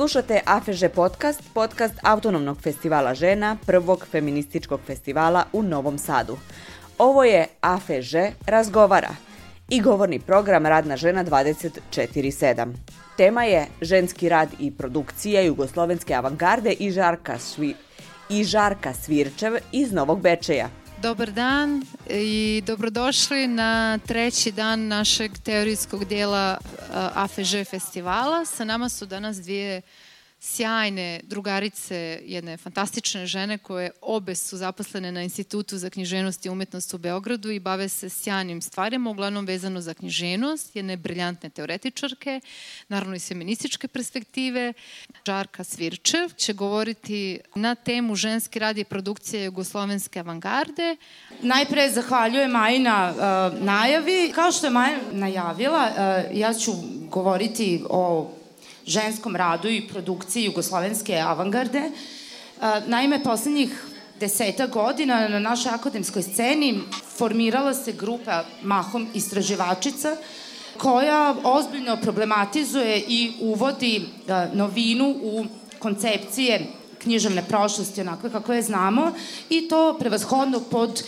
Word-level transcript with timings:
Slušate 0.00 0.40
AFEŽE 0.46 0.88
podcast, 0.88 1.42
podcast 1.54 1.94
Autonomnog 2.02 2.60
festivala 2.62 3.14
žena, 3.14 3.56
prvog 3.66 4.06
feminističkog 4.10 4.80
festivala 4.86 5.44
u 5.52 5.62
Novom 5.62 5.98
Sadu. 5.98 6.38
Ovo 6.98 7.24
je 7.24 7.46
AFEŽE 7.60 8.32
razgovara 8.46 9.10
i 9.68 9.80
govorni 9.80 10.18
program 10.18 10.66
Radna 10.66 10.96
žena 10.96 11.24
24-7. 11.24 12.74
Tema 13.16 13.44
je 13.44 13.66
ženski 13.80 14.28
rad 14.28 14.48
i 14.58 14.70
produkcija 14.70 15.42
jugoslovenske 15.42 16.14
avangarde 16.14 16.72
i 16.72 16.90
Žarka, 16.90 17.38
Svi, 17.38 17.74
i 18.28 18.44
Žarka 18.44 18.94
Svirčev 18.94 19.56
iz 19.72 19.92
Novog 19.92 20.20
Bečeja. 20.20 20.68
Dobar 21.02 21.30
dan 21.30 21.82
i 22.10 22.62
dobrodošli 22.66 23.46
na 23.46 23.98
treći 23.98 24.52
dan 24.52 24.88
našeg 24.88 25.38
teorijskog 25.38 26.04
dijela 26.04 26.58
AFŽ 26.92 27.68
festivala. 27.70 28.44
Sa 28.44 28.64
nama 28.64 28.88
su 28.88 29.06
danas 29.06 29.36
dvije 29.36 29.82
sjajne 30.40 31.20
drugarice, 31.22 32.20
jedne 32.24 32.56
fantastične 32.56 33.26
žene 33.26 33.58
koje 33.58 33.90
obe 34.00 34.34
su 34.34 34.56
zaposlene 34.56 35.12
na 35.12 35.22
Institutu 35.22 35.78
za 35.78 35.90
književnost 35.90 36.46
i 36.46 36.48
umetnost 36.48 36.94
u 36.94 36.98
Beogradu 36.98 37.50
i 37.50 37.58
bave 37.58 37.88
se 37.88 38.08
sjajnim 38.08 38.62
stvarima, 38.62 39.10
uglavnom 39.10 39.46
vezano 39.46 39.80
za 39.80 39.94
književnost, 39.94 40.76
jedne 40.76 40.96
briljantne 40.96 41.50
teoretičarke, 41.50 42.40
naravno 42.88 43.16
iz 43.16 43.28
feminističke 43.28 43.88
perspektive. 43.88 44.72
Žarka 45.26 45.64
Svirčev 45.64 46.30
će 46.36 46.52
govoriti 46.52 47.40
na 47.54 47.74
temu 47.74 48.14
ženski 48.14 48.58
rad 48.58 48.78
i 48.78 48.84
produkcija 48.84 49.44
jugoslovenske 49.44 50.20
avangarde. 50.20 50.96
Najpre 51.42 51.90
zahvaljujem 51.90 52.50
Maji 52.50 52.78
na 52.78 53.12
uh, 53.12 53.64
najavi. 53.64 54.32
Kao 54.34 54.52
što 54.52 54.66
je 54.66 54.70
Maja 54.70 54.98
najavila, 55.12 55.90
uh, 55.90 56.38
ja 56.38 56.54
ću 56.54 56.72
govoriti 57.10 57.84
o 57.90 58.30
ženskom 58.86 59.36
radu 59.36 59.68
i 59.68 59.88
produkciji 59.88 60.44
jugoslovenske 60.44 61.18
avangarde. 61.18 61.90
Naime, 62.86 63.22
poslednjih 63.22 63.84
deseta 64.20 64.66
godina 64.66 65.28
na 65.28 65.38
našoj 65.38 65.72
akademskoj 65.72 66.22
sceni 66.22 66.80
formirala 67.16 67.74
se 67.74 67.92
grupa 67.92 68.44
mahom 68.62 69.08
istraživačica 69.14 70.16
koja 70.78 71.34
ozbiljno 71.44 71.96
problematizuje 71.96 73.04
i 73.08 73.32
uvodi 73.40 74.08
novinu 74.52 75.16
u 75.22 75.44
koncepcije 75.78 76.66
književne 76.98 77.42
prošlosti 77.48 78.00
onakve 78.00 78.30
kako 78.30 78.52
je 78.52 78.62
znamo 78.62 79.12
i 79.50 79.68
to 79.68 79.96
prevashodno 79.98 80.60
pod 80.60 81.02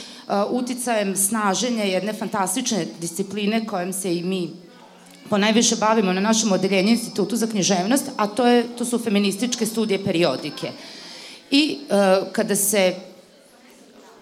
uticajem 0.50 1.16
snaženja 1.16 1.84
jedne 1.84 2.12
fantastične 2.12 2.86
discipline 3.00 3.66
kojom 3.66 3.92
se 3.92 4.16
i 4.16 4.22
mi 4.22 4.50
ponajviše 5.32 5.76
bavimo 5.76 6.12
na 6.12 6.20
našem 6.20 6.52
odeljenju 6.52 6.90
Institutu 6.90 7.36
za 7.36 7.46
književnost, 7.46 8.10
a 8.16 8.26
to, 8.26 8.46
je, 8.46 8.64
to 8.78 8.84
su 8.84 8.98
feminističke 8.98 9.66
studije 9.66 10.04
periodike. 10.04 10.72
I 11.50 11.78
uh, 11.78 12.28
kada 12.32 12.56
se 12.56 12.94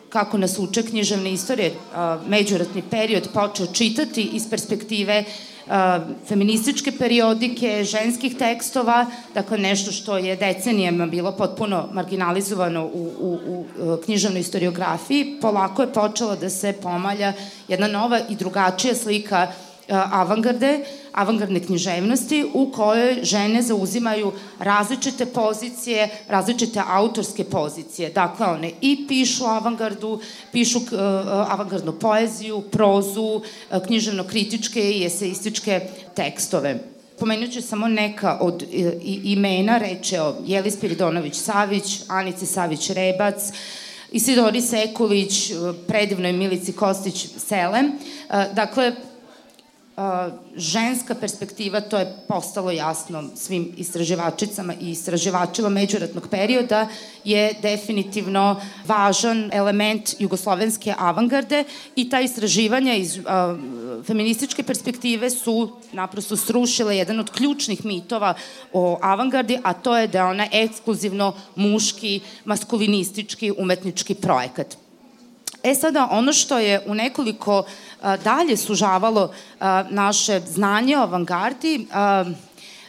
kako 0.08 0.38
nas 0.38 0.58
uče 0.58 0.82
književne 0.82 1.32
istorije, 1.32 1.70
uh, 1.70 2.28
međuratni 2.28 2.82
period 2.90 3.28
počeo 3.34 3.66
čitati 3.66 4.22
iz 4.22 4.46
perspektive 4.50 5.24
uh, 5.24 5.72
feminističke 6.28 6.92
periodike, 6.92 7.84
ženskih 7.84 8.36
tekstova, 8.36 9.06
dakle 9.34 9.58
nešto 9.58 9.92
što 9.92 10.18
je 10.18 10.36
decenijama 10.36 11.06
bilo 11.06 11.32
potpuno 11.32 11.88
marginalizovano 11.92 12.84
u, 12.86 13.10
u, 13.18 13.64
u 13.78 13.96
književnoj 14.04 14.40
istoriografiji, 14.40 15.38
polako 15.40 15.82
je 15.82 15.92
počela 15.92 16.36
da 16.36 16.50
se 16.50 16.72
pomalja 16.72 17.32
jedna 17.68 17.88
nova 17.88 18.20
i 18.28 18.36
drugačija 18.36 18.94
slika 18.94 19.48
avangarde, 19.90 20.80
avangardne 21.12 21.60
književnosti 21.60 22.44
u 22.54 22.70
kojoj 22.70 23.18
žene 23.22 23.62
zauzimaju 23.62 24.32
različite 24.58 25.26
pozicije, 25.26 26.08
različite 26.28 26.82
autorske 26.86 27.44
pozicije. 27.44 28.10
Dakle, 28.10 28.46
one 28.46 28.70
i 28.80 29.04
pišu 29.08 29.44
avangardu, 29.44 30.20
pišu 30.52 30.78
uh, 30.78 30.84
avangardnu 31.48 31.92
poeziju, 31.92 32.60
prozu, 32.60 33.22
uh, 33.22 33.42
književno-kritičke 33.86 34.90
i 34.90 35.04
eseističke 35.04 35.80
tekstove. 36.14 36.78
Pomenut 37.18 37.52
ću 37.52 37.62
samo 37.62 37.88
neka 37.88 38.38
od 38.40 38.64
imena, 39.02 39.78
reče 39.78 40.20
o 40.20 40.34
Jeli 40.46 40.70
Spiridonović-Savić, 40.70 42.00
Anice 42.08 42.46
Savić-Rebac, 42.46 43.52
Isidori 44.12 44.60
Sekulić, 44.60 45.52
predivnoj 45.86 46.32
Milici 46.32 46.72
Kostić-Selem. 46.72 47.90
Dakle, 48.52 48.92
ženska 50.56 51.14
perspektiva, 51.14 51.80
to 51.80 51.98
je 51.98 52.16
postalo 52.28 52.70
jasno 52.70 53.24
svim 53.36 53.72
istraživačicama 53.76 54.74
i 54.74 54.90
istraživačima 54.90 55.68
međuratnog 55.68 56.28
perioda, 56.30 56.88
je 57.24 57.52
definitivno 57.62 58.60
važan 58.86 59.50
element 59.52 60.14
jugoslovenske 60.18 60.94
avangarde 60.98 61.64
i 61.96 62.08
ta 62.10 62.20
istraživanja 62.20 62.94
iz 62.94 63.18
a, 63.26 63.56
feminističke 64.06 64.62
perspektive 64.62 65.30
su 65.30 65.76
naprosto 65.92 66.36
srušile 66.36 66.96
jedan 66.96 67.20
od 67.20 67.30
ključnih 67.30 67.84
mitova 67.84 68.34
o 68.72 68.98
avangardi, 69.02 69.58
a 69.62 69.72
to 69.72 69.96
je 69.96 70.06
da 70.06 70.18
je 70.18 70.24
ona 70.24 70.46
ekskluzivno 70.52 71.34
muški, 71.56 72.20
maskulinistički, 72.44 73.52
umetnički 73.58 74.14
projekat. 74.14 74.89
E 75.62 75.74
sada, 75.74 76.08
ono 76.10 76.32
što 76.32 76.58
je 76.58 76.80
u 76.86 76.94
nekoliko 76.94 77.64
a, 78.02 78.16
dalje 78.16 78.56
sužavalo 78.56 79.32
a, 79.60 79.84
naše 79.90 80.40
znanje 80.40 80.96
o 80.98 81.02
avangardi, 81.02 81.86
a, 81.92 82.24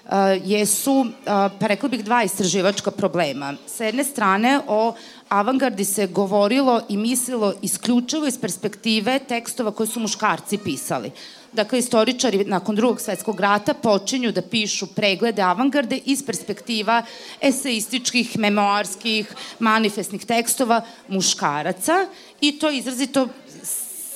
a, 0.09 0.19
jesu, 0.43 1.05
a, 1.25 1.49
pa 1.59 1.67
rekla 1.67 1.89
bih, 1.89 2.03
dva 2.03 2.23
istraživačka 2.23 2.91
problema. 2.91 3.53
Sa 3.67 3.85
jedne 3.85 4.03
strane, 4.03 4.59
o 4.67 4.93
avangardi 5.29 5.85
se 5.85 6.07
govorilo 6.07 6.81
i 6.89 6.97
mislilo 6.97 7.53
isključivo 7.61 8.27
iz 8.27 8.39
perspektive 8.39 9.19
tekstova 9.19 9.71
koje 9.71 9.87
su 9.87 9.99
muškarci 9.99 10.57
pisali. 10.57 11.11
Dakle, 11.53 11.79
istoričari 11.79 12.45
nakon 12.45 12.75
drugog 12.75 13.01
svetskog 13.01 13.39
rata 13.39 13.73
počinju 13.73 14.31
da 14.31 14.41
pišu 14.41 14.88
preglede 14.88 15.41
avangarde 15.41 16.00
iz 16.06 16.23
perspektiva 16.25 17.03
eseističkih, 17.41 18.38
memoarskih, 18.39 19.34
manifestnih 19.59 20.25
tekstova 20.25 20.81
muškaraca 21.07 22.06
i 22.41 22.59
to 22.59 22.69
je 22.69 22.78
izrazito 22.78 23.28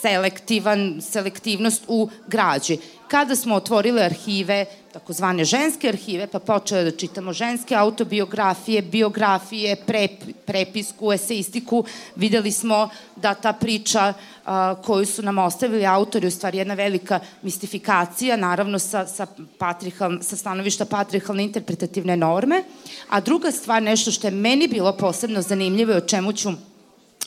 selektivan, 0.01 1.01
selektivnost 1.01 1.83
u 1.87 2.09
građi. 2.27 2.77
Kada 3.07 3.35
smo 3.35 3.55
otvorili 3.55 4.01
arhive, 4.01 4.65
takozvane 4.93 5.45
ženske 5.45 5.89
arhive, 5.89 6.27
pa 6.27 6.39
počeo 6.39 6.83
da 6.83 6.91
čitamo 6.91 7.33
ženske 7.33 7.75
autobiografije, 7.75 8.81
biografije, 8.81 9.75
pre, 9.75 10.07
prepisku, 10.45 11.13
eseistiku, 11.13 11.83
videli 12.15 12.51
smo 12.51 12.89
da 13.15 13.33
ta 13.33 13.53
priča 13.53 14.13
a, 14.45 14.75
koju 14.83 15.05
su 15.05 15.21
nam 15.21 15.37
ostavili 15.37 15.85
autori, 15.85 16.27
u 16.27 16.31
stvari 16.31 16.57
jedna 16.57 16.73
velika 16.73 17.19
mistifikacija, 17.41 18.37
naravno 18.37 18.79
sa, 18.79 19.05
sa, 19.07 19.27
patrihal, 19.57 20.17
sa 20.21 20.35
stanovišta 20.35 20.85
patrihalne 20.85 21.43
interpretativne 21.43 22.17
norme. 22.17 22.63
A 23.09 23.19
druga 23.19 23.51
stvar, 23.51 23.83
nešto 23.83 24.11
što 24.11 24.27
je 24.27 24.31
meni 24.31 24.67
bilo 24.67 24.97
posebno 24.97 25.41
zanimljivo 25.41 25.93
i 25.93 25.97
o 25.97 26.07
čemu 26.07 26.33
ću 26.33 26.49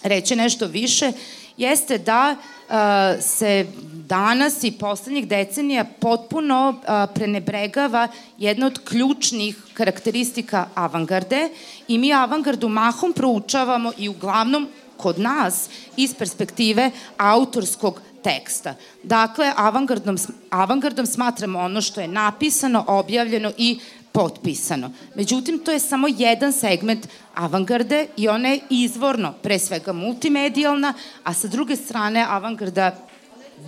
reći 0.03 0.37
nešto 0.37 0.67
više, 0.67 1.13
jeste 1.57 1.99
da 1.99 2.37
uh, 2.37 2.75
se 3.21 3.67
danas 3.93 4.65
i 4.65 4.73
poslednjih 4.73 5.29
decenija 5.29 5.85
potpuno 6.01 6.69
uh, 6.69 7.15
prenebregava 7.15 8.09
jedna 8.39 8.67
od 8.67 8.79
ključnih 8.85 9.57
karakteristika 9.75 10.67
avangarde 10.75 11.49
i 11.89 11.99
mi 11.99 12.13
avangardu 12.13 12.69
mahom 12.69 13.13
proučavamo 13.13 13.93
i 13.99 14.09
uglavnom 14.09 14.69
kod 14.97 15.19
nas 15.19 15.69
iz 15.97 16.15
perspektive 16.15 16.91
autorskog 17.17 18.01
teksta. 18.23 18.75
Dakle, 19.03 19.53
avangardom, 19.57 20.19
avangardom 20.51 21.07
smatramo 21.07 21.59
ono 21.59 21.81
što 21.81 22.01
je 22.01 22.09
napisano, 22.09 22.85
objavljeno 22.89 23.53
i 23.59 23.79
potpisano. 24.19 24.91
Međutim, 25.15 25.59
to 25.59 25.71
je 25.71 25.79
samo 25.79 26.09
jedan 26.11 26.53
segment 26.53 27.07
avangarde 27.35 28.07
i 28.17 28.29
ona 28.29 28.49
je 28.49 28.61
izvorno, 28.71 29.33
pre 29.43 29.59
svega 29.59 29.93
multimedijalna, 29.93 30.95
a 31.25 31.35
sa 31.35 31.49
druge 31.49 31.77
strane 31.77 32.25
avangarda 32.29 32.97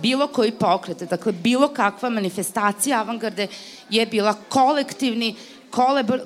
bilo 0.01 0.27
koji 0.27 0.51
pokret, 0.51 1.03
dakle 1.09 1.31
bilo 1.31 1.67
kakva 1.67 2.09
manifestacija 2.09 2.99
avangarde 2.99 3.47
je 3.89 4.05
bila 4.05 4.33
kolektivni 4.49 5.35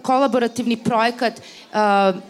kolaborativni 0.02 0.78
projekat, 0.78 1.38
uh, 1.38 1.78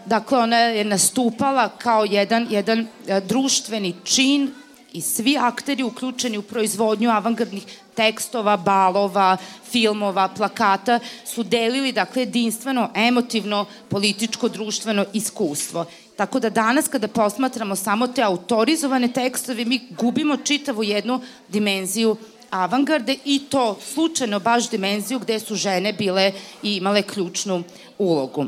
dakle 0.06 0.38
ona 0.38 0.56
je 0.58 0.84
nastupala 0.84 1.68
kao 1.68 2.04
jedan, 2.04 2.46
jedan 2.50 2.86
društveni 3.28 3.94
čin 4.04 4.50
i 4.92 5.00
svi 5.00 5.38
akteri 5.38 5.82
uključeni 5.82 6.38
u 6.38 6.42
proizvodnju 6.42 7.10
avangardnih 7.10 7.64
tekstova, 7.96 8.56
balova, 8.56 9.36
filmova, 9.70 10.28
plakata 10.28 10.98
su 11.24 11.42
delili 11.42 11.92
dakle 11.92 12.22
jedinstveno, 12.22 12.90
emotivno, 12.94 13.64
političko, 13.88 14.48
društveno 14.48 15.04
iskustvo. 15.12 15.84
Tako 16.16 16.40
da 16.40 16.50
danas 16.50 16.88
kada 16.88 17.08
posmatramo 17.08 17.76
samo 17.76 18.06
te 18.08 18.22
autorizovane 18.22 19.12
tekstove, 19.12 19.64
mi 19.64 19.80
gubimo 19.90 20.36
čitavu 20.36 20.82
jednu 20.82 21.20
dimenziju 21.48 22.16
avangarde 22.50 23.16
i 23.24 23.38
to 23.50 23.78
slučajno 23.94 24.40
baš 24.40 24.70
dimenziju 24.70 25.18
gde 25.18 25.38
su 25.38 25.54
žene 25.54 25.92
bile 25.92 26.32
i 26.62 26.76
imale 26.76 27.02
ključnu 27.02 27.62
ulogu. 27.98 28.46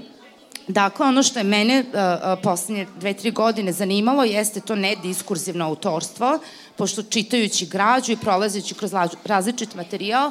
Dakle, 0.69 1.07
ono 1.07 1.23
što 1.23 1.39
je 1.39 1.45
mene 1.45 1.81
uh, 1.81 1.95
poslednje 2.43 2.87
dve, 3.01 3.15
tri 3.15 3.31
godine 3.31 3.73
zanimalo 3.73 4.25
jeste 4.25 4.61
to 4.61 4.75
nediskurzivno 4.75 5.65
autorstvo, 5.65 6.39
pošto 6.79 7.03
čitajući 7.03 7.67
građu 7.67 8.13
i 8.13 8.17
prolazeći 8.17 8.75
kroz 8.75 8.93
različit 9.25 9.75
materijal, 9.75 10.31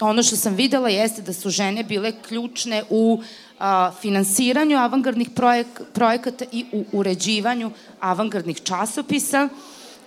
ono 0.00 0.22
što 0.22 0.36
sam 0.36 0.54
videla 0.54 0.88
jeste 0.88 1.22
da 1.22 1.32
su 1.32 1.50
žene 1.50 1.84
bile 1.84 2.12
ključne 2.28 2.82
u 2.90 3.22
a, 3.58 3.90
finansiranju 4.00 4.78
avangardnih 4.78 5.30
projek, 5.30 5.66
projekata 5.92 6.44
i 6.52 6.64
u 6.72 6.84
uređivanju 6.92 7.70
avangardnih 8.00 8.60
časopisa. 8.62 9.48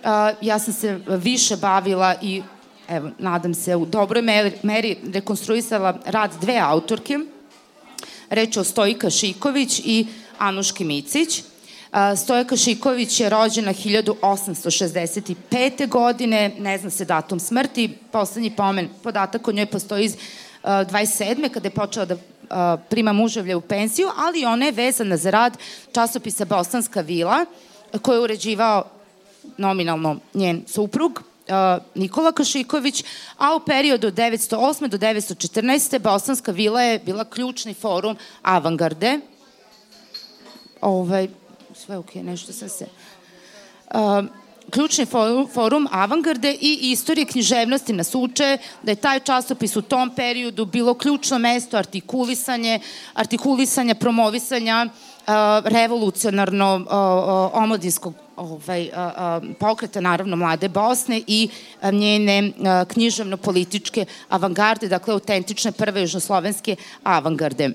A, 0.04 0.32
ja 0.40 0.58
sam 0.58 0.74
se 0.74 1.00
više 1.08 1.56
bavila 1.56 2.14
i 2.22 2.42
evo, 2.88 3.10
nadam 3.18 3.54
se, 3.54 3.76
u 3.76 3.86
dobroj 3.86 4.22
meri, 4.22 4.52
meri 4.62 4.96
rekonstruisala 5.12 5.98
rad 6.06 6.30
dve 6.40 6.58
autorke. 6.58 7.18
Reč 8.30 8.56
o 8.56 8.64
Stojika 8.64 9.10
Šiković 9.10 9.80
i 9.84 10.06
Anuški 10.38 10.84
Micić. 10.84 11.42
Stojaka 12.16 12.56
Šiković 12.56 13.20
je 13.20 13.30
rođena 13.30 13.72
1865. 13.72 15.88
godine, 15.88 16.50
ne 16.58 16.78
zna 16.78 16.90
se 16.90 17.04
datum 17.04 17.40
smrti, 17.40 17.98
poslednji 18.12 18.56
pomen, 18.56 18.88
podatak 19.02 19.48
o 19.48 19.52
njoj 19.52 19.66
postoji 19.66 20.04
iz 20.04 20.16
27. 20.62 21.48
kada 21.48 21.66
je 21.66 21.70
počela 21.70 22.06
da 22.06 22.16
prima 22.88 23.12
muževlje 23.12 23.56
u 23.56 23.60
pensiju, 23.60 24.08
ali 24.16 24.44
ona 24.44 24.66
je 24.66 24.72
vezana 24.72 25.16
za 25.16 25.30
rad 25.30 25.58
časopisa 25.92 26.44
Bosanska 26.44 27.00
vila, 27.00 27.44
koje 28.02 28.16
je 28.16 28.20
uređivao 28.20 28.84
nominalno 29.58 30.16
njen 30.34 30.62
suprug, 30.66 31.22
Nikola 31.94 32.32
Kašiković, 32.32 33.04
a 33.38 33.56
u 33.56 33.60
periodu 33.60 34.06
od 34.06 34.14
908. 34.14 34.88
do 34.88 34.98
914. 34.98 35.98
Bosanska 35.98 36.52
vila 36.52 36.82
je 36.82 36.98
bila 36.98 37.24
ključni 37.24 37.74
forum 37.74 38.16
avangarde. 38.42 39.18
Ovaj, 40.80 41.28
sve 41.74 41.98
ok, 41.98 42.14
nešto 42.14 42.52
sam 42.52 42.68
se... 42.68 42.86
Uh, 43.94 44.24
ključni 44.70 45.06
forum, 45.06 45.48
forum 45.54 45.88
avangarde 45.90 46.56
i 46.60 46.78
istorije 46.82 47.26
književnosti 47.26 47.92
nas 47.92 48.14
uče 48.14 48.58
da 48.82 48.92
je 48.92 48.96
taj 48.96 49.20
časopis 49.20 49.76
u 49.76 49.82
tom 49.82 50.14
periodu 50.14 50.64
bilo 50.66 50.94
ključno 50.94 51.38
mesto 51.38 51.76
artikulisanje, 51.76 52.80
artikulisanja, 53.14 53.94
promovisanja 53.94 54.86
uh, 54.86 55.32
revolucionarno 55.64 56.76
uh, 56.76 57.62
omladinskog 57.62 58.14
ovaj, 58.36 58.88
uh, 58.88 59.48
pokreta, 59.60 60.00
naravno, 60.00 60.36
Mlade 60.36 60.68
Bosne 60.68 61.22
i 61.26 61.48
njene 61.92 62.52
književno-političke 62.88 64.04
avangarde, 64.28 64.88
dakle, 64.88 65.14
autentične 65.14 65.72
prve 65.72 66.00
južnoslovenske 66.00 66.76
avangarde 67.02 67.70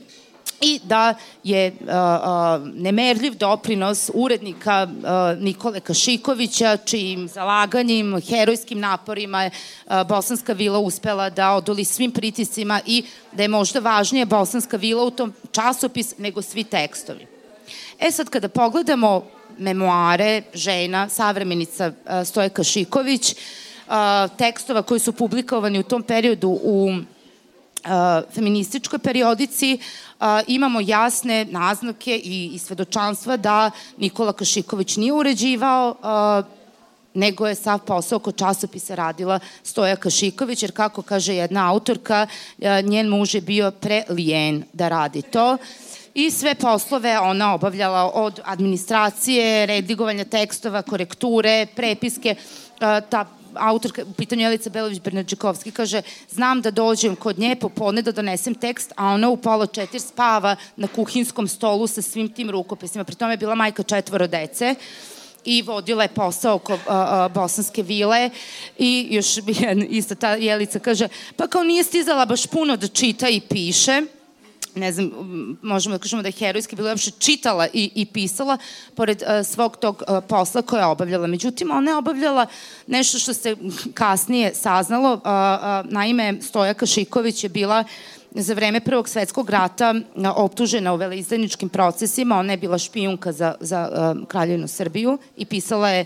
i 0.61 0.79
da 0.83 1.15
je 1.43 1.67
uh, 1.67 1.87
uh, 1.87 2.67
nemerljiv 2.75 3.35
doprinos 3.35 4.11
urednika 4.13 4.87
uh, 4.89 5.43
Nikole 5.43 5.79
Kašikovića, 5.79 6.77
čijim 6.77 7.27
zalaganjem, 7.27 8.21
herojskim 8.21 8.79
naporima 8.79 9.43
je 9.43 9.51
uh, 9.85 10.07
Bosanska 10.07 10.53
vila 10.53 10.79
uspela 10.79 11.29
da 11.29 11.51
odoli 11.51 11.85
svim 11.85 12.11
pritiscima 12.11 12.81
i 12.85 13.03
da 13.31 13.43
je 13.43 13.47
možda 13.47 13.79
važnije 13.79 14.25
Bosanska 14.25 14.77
vila 14.77 15.03
u 15.03 15.11
tom 15.11 15.33
časopis 15.51 16.17
nego 16.17 16.41
svi 16.41 16.63
tekstovi. 16.63 17.27
E 17.99 18.11
sad, 18.11 18.29
kada 18.29 18.49
pogledamo 18.49 19.23
memoare 19.57 20.41
žena, 20.53 21.09
savremenica 21.09 21.87
uh, 21.87 22.27
Stoje 22.27 22.49
Kašiković, 22.49 23.31
uh, 23.31 23.93
tekstova 24.37 24.81
koji 24.81 24.99
su 24.99 25.13
publikovani 25.13 25.79
u 25.79 25.83
tom 25.83 26.03
periodu 26.03 26.59
u 26.63 26.89
feminističkoj 28.33 28.99
periodici 28.99 29.79
imamo 30.47 30.79
jasne 30.81 31.45
naznake 31.45 32.17
i, 32.17 32.51
i 32.53 32.59
svedočanstva 32.59 33.37
da 33.37 33.71
Nikola 33.97 34.33
Kašiković 34.33 34.97
nije 34.97 35.13
uređivao 35.13 35.95
nego 37.17 37.47
je 37.47 37.55
sav 37.55 37.79
posao 37.79 38.17
oko 38.17 38.31
časopisa 38.31 38.95
radila 38.95 39.39
Stoja 39.63 39.95
Kašiković, 39.95 40.63
jer 40.63 40.71
kako 40.71 41.01
kaže 41.01 41.35
jedna 41.35 41.71
autorka, 41.71 42.27
njen 42.83 43.09
muž 43.09 43.35
je 43.35 43.41
bio 43.41 43.71
prelijen 43.71 44.63
da 44.73 44.89
radi 44.89 45.21
to. 45.21 45.57
I 46.13 46.31
sve 46.31 46.55
poslove 46.55 47.19
ona 47.19 47.53
obavljala 47.53 48.11
od 48.13 48.39
administracije, 48.45 49.65
redigovanja 49.65 50.23
tekstova, 50.23 50.81
korekture, 50.81 51.67
prepiske, 51.75 52.35
ta 53.09 53.25
autorka, 53.59 54.03
u 54.03 54.13
pitanju 54.13 54.41
Jelica 54.41 54.69
Belović 54.69 55.01
Bernadžikovski, 55.01 55.71
kaže, 55.71 56.01
znam 56.29 56.61
da 56.61 56.71
dođem 56.71 57.15
kod 57.15 57.39
nje 57.39 57.55
popodne 57.55 58.01
da 58.01 58.11
donesem 58.11 58.55
tekst, 58.55 58.93
a 58.95 59.05
ona 59.13 59.29
u 59.29 59.37
pola 59.37 59.67
četiri 59.67 59.99
spava 59.99 60.55
na 60.75 60.87
kuhinskom 60.87 61.47
stolu 61.47 61.87
sa 61.87 62.01
svim 62.01 62.29
tim 62.29 62.49
rukopisima. 62.49 63.03
Pri 63.03 63.15
tome 63.15 63.33
je 63.33 63.37
bila 63.37 63.55
majka 63.55 63.83
četvoro 63.83 64.27
dece 64.27 64.75
i 65.45 65.61
vodila 65.61 66.03
je 66.03 66.09
posao 66.09 66.55
oko 66.55 66.73
uh, 66.73 66.79
uh, 66.79 67.33
bosanske 67.33 67.83
vile 67.83 68.29
i 68.77 69.07
još 69.11 69.37
ista 69.89 70.15
ta 70.15 70.35
Jelica 70.35 70.79
kaže, 70.79 71.07
pa 71.35 71.47
kao 71.47 71.63
nije 71.63 71.83
stizala 71.83 72.25
baš 72.25 72.47
puno 72.47 72.77
da 72.77 72.87
čita 72.87 73.29
i 73.29 73.41
piše, 73.41 74.01
ne 74.77 74.91
znam, 74.91 75.11
možemo 75.61 75.97
da 75.97 76.01
kažemo 76.01 76.21
da 76.21 76.27
je 76.27 76.31
herojski 76.39 76.75
bila 76.75 76.89
uopšte 76.89 77.11
čitala 77.19 77.67
i, 77.73 77.91
i 77.95 78.05
pisala 78.05 78.57
pored 78.95 79.21
uh, 79.21 79.45
svog 79.45 79.77
tog 79.77 80.03
uh, 80.07 80.17
posla 80.27 80.61
koje 80.61 80.81
je 80.81 80.85
obavljala. 80.85 81.27
Međutim, 81.27 81.71
ona 81.71 81.91
je 81.91 81.97
obavljala 81.97 82.45
nešto 82.87 83.19
što 83.19 83.33
se 83.33 83.55
kasnije 83.93 84.53
saznalo. 84.55 85.13
Uh, 85.13 85.21
uh, 85.21 85.91
naime, 85.91 86.41
Stoja 86.41 86.73
Kašiković 86.73 87.43
je 87.43 87.49
bila 87.49 87.83
za 88.31 88.53
vreme 88.53 88.79
Prvog 88.79 89.09
svetskog 89.09 89.49
rata 89.49 89.95
optužena 90.35 90.93
u 90.93 90.97
veleizdaničkim 90.97 91.69
procesima. 91.69 92.39
Ona 92.39 92.53
je 92.53 92.57
bila 92.57 92.77
špijunka 92.77 93.31
za, 93.31 93.55
za 93.59 94.15
Kraljevinu 94.27 94.67
Srbiju 94.67 95.17
i 95.37 95.45
pisala 95.45 95.89
je 95.89 96.05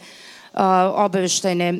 obaveštajne 0.95 1.79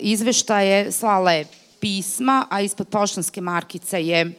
izveštaje, 0.00 0.92
slala 0.92 1.32
je 1.32 1.46
pisma, 1.80 2.46
a 2.50 2.60
ispod 2.60 2.88
poštanske 2.88 3.40
markice 3.40 4.06
je 4.06 4.32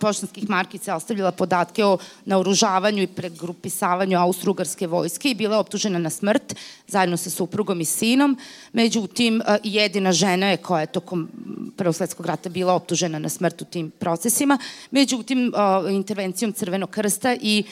poštanskih 0.00 0.48
markica 0.50 0.96
ostavljala 0.96 1.32
podatke 1.32 1.84
o 1.84 1.98
naoružavanju 2.24 3.02
i 3.02 3.06
pregrupisavanju 3.06 4.18
austro-ugarske 4.18 4.86
vojske 4.86 5.30
i 5.30 5.34
bila 5.34 5.58
optužena 5.58 5.98
na 5.98 6.10
smrt 6.10 6.54
zajedno 6.86 7.16
sa 7.16 7.30
suprugom 7.30 7.80
i 7.80 7.84
sinom. 7.84 8.38
Međutim, 8.72 9.42
jedina 9.62 10.12
žena 10.12 10.50
je 10.50 10.56
koja 10.56 10.80
je 10.80 10.86
tokom 10.86 11.28
Prvog 11.76 11.94
svetskog 11.94 12.26
rata 12.26 12.48
bila 12.48 12.74
optužena 12.74 13.18
na 13.18 13.28
smrt 13.28 13.62
u 13.62 13.64
tim 13.64 13.90
procesima. 13.90 14.58
Međutim, 14.90 15.52
intervencijom 15.90 16.52
Crvenog 16.52 16.90
krsta 16.90 17.36
i 17.40 17.64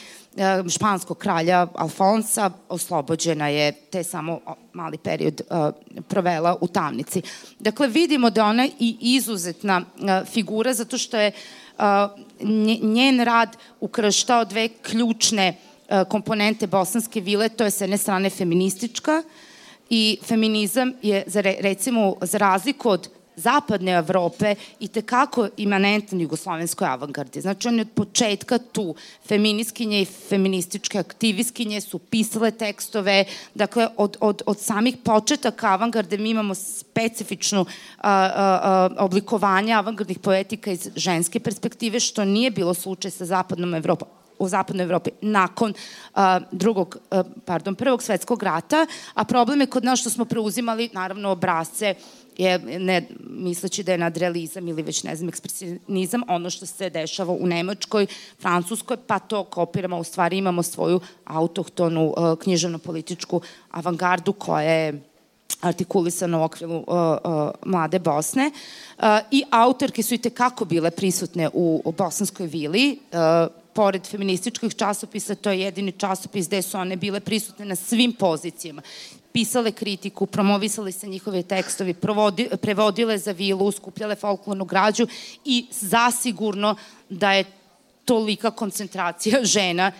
španskog 0.69 1.17
kralja 1.17 1.67
Alfonsa 1.75 2.51
oslobođena 2.69 3.47
je 3.47 3.71
te 3.71 4.03
samo 4.03 4.39
mali 4.73 4.97
period 4.97 5.41
provela 6.07 6.57
u 6.61 6.67
tamnici. 6.67 7.21
Dakle, 7.59 7.87
vidimo 7.87 8.29
da 8.29 8.45
ona 8.45 8.67
i 8.79 8.97
izuzetna 9.01 9.81
figura 10.25 10.73
zato 10.73 10.97
što 10.97 11.17
je 11.17 11.31
njen 12.81 13.19
rad 13.19 13.57
ukrštao 13.79 14.45
dve 14.45 14.69
ključne 14.69 15.57
komponente 16.09 16.67
bosanske 16.67 17.21
vile, 17.21 17.49
to 17.49 17.63
je 17.63 17.71
s 17.71 17.81
jedne 17.81 17.97
strane 17.97 18.29
feministička 18.29 19.23
i 19.89 20.17
feminizam 20.23 20.93
je, 21.01 21.23
za, 21.27 21.41
recimo, 21.41 22.15
za 22.21 22.37
razliku 22.37 22.89
od 22.89 23.09
zapadne 23.35 23.91
Evrope 23.91 24.55
i 24.79 24.87
tekako 24.87 25.47
imanentan 25.57 26.21
jugoslovenskoj 26.21 26.87
avangardi. 26.87 27.41
Znači, 27.41 27.67
on 27.67 27.75
je 27.75 27.81
od 27.81 27.91
početka 27.95 28.57
tu. 28.57 28.95
Feminiskinje 29.27 30.01
i 30.01 30.05
feminističke 30.05 30.99
aktivistkinje 30.99 31.81
su 31.81 31.99
pisale 31.99 32.51
tekstove, 32.51 33.25
dakle, 33.53 33.87
od, 33.97 34.17
od, 34.19 34.41
od 34.45 34.59
samih 34.59 34.97
početaka 35.03 35.67
avangarde 35.67 36.17
mi 36.17 36.29
imamo 36.29 36.55
specifičnu 36.55 37.65
a, 37.97 38.11
a, 38.11 38.29
a, 38.35 38.89
oblikovanje 38.99 39.73
avangardnih 39.73 40.19
poetika 40.19 40.71
iz 40.71 40.89
ženske 40.95 41.39
perspektive, 41.39 41.99
što 41.99 42.25
nije 42.25 42.51
bilo 42.51 42.73
slučaj 42.73 43.11
sa 43.11 43.25
zapadnom 43.25 43.73
Evropom 43.73 44.22
u 44.39 44.47
zapadnoj 44.49 44.83
Evropi 44.83 45.09
nakon 45.21 45.73
uh, 46.15 46.21
drugog, 46.51 46.97
uh, 47.11 47.19
pardon, 47.45 47.75
prvog 47.75 48.03
svetskog 48.03 48.43
rata, 48.43 48.85
a 49.13 49.23
problem 49.23 49.61
je 49.61 49.67
kod 49.67 49.83
nas 49.83 49.99
što 49.99 50.09
smo 50.09 50.25
preuzimali 50.25 50.89
naravno 50.93 51.29
obrazce 51.29 51.95
je, 52.37 52.59
ne 52.59 53.07
misleći 53.29 53.83
da 53.83 53.91
je 53.91 53.97
nadrealizam 53.97 54.67
ili 54.67 54.81
već 54.81 55.03
ne 55.03 55.15
znam 55.15 55.29
ekspresionizam 55.29 56.21
ono 56.27 56.49
što 56.49 56.65
se 56.65 56.89
dešava 56.89 57.33
u 57.33 57.47
Nemačkoj, 57.47 58.07
Francuskoj, 58.41 58.97
pa 59.07 59.19
to 59.19 59.43
kopiramo, 59.43 59.97
u 59.97 60.03
stvari 60.03 60.37
imamo 60.37 60.63
svoju 60.63 60.99
autohtonu 61.25 62.13
književno-političku 62.41 63.41
avangardu 63.71 64.33
koja 64.33 64.61
je 64.61 65.01
artikulisana 65.61 66.39
u 66.39 66.43
okviru 66.43 66.75
uh, 66.75 66.83
uh, 66.87 67.49
Mlade 67.65 67.99
Bosne. 67.99 68.51
Uh, 68.97 69.03
I 69.31 69.43
autorke 69.51 70.03
su 70.03 70.13
i 70.13 70.17
tekako 70.17 70.65
bile 70.65 70.91
prisutne 70.91 71.49
u, 71.53 71.81
u 71.85 71.91
Bosanskoj 71.91 72.47
vili. 72.47 72.99
Uh, 73.11 73.62
pored 73.73 74.07
feminističkih 74.07 74.75
časopisa, 74.75 75.35
to 75.35 75.51
je 75.51 75.59
jedini 75.59 75.91
časopis 75.91 76.47
gde 76.47 76.61
su 76.61 76.77
one 76.77 76.95
bile 76.95 77.19
prisutne 77.19 77.65
na 77.65 77.75
svim 77.75 78.13
pozicijama. 78.13 78.81
Pisale 79.31 79.71
kritiku, 79.71 80.25
promovisali 80.25 80.91
se 80.91 81.07
njihove 81.07 81.43
tekstovi, 81.43 81.93
provodi, 81.93 82.49
prevodile 82.61 83.17
za 83.17 83.31
vilu, 83.31 83.71
skupljale 83.71 84.15
folklornu 84.15 84.65
građu 84.65 85.07
i 85.45 85.65
zasigurno 85.71 86.75
da 87.09 87.33
je 87.33 87.45
tolika 88.05 88.51
koncentracija 88.51 89.43
žena 89.55 89.91